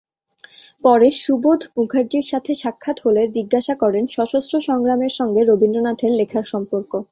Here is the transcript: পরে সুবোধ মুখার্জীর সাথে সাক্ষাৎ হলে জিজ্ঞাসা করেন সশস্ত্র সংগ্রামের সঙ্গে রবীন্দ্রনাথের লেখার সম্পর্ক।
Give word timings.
পরে 0.83 1.07
সুবোধ 1.21 1.61
মুখার্জীর 1.75 2.25
সাথে 2.31 2.51
সাক্ষাৎ 2.61 2.97
হলে 3.05 3.21
জিজ্ঞাসা 3.35 3.73
করেন 3.83 4.03
সশস্ত্র 4.15 4.55
সংগ্রামের 4.69 5.13
সঙ্গে 5.19 5.41
রবীন্দ্রনাথের 5.43 6.11
লেখার 6.19 6.45
সম্পর্ক। 6.53 6.91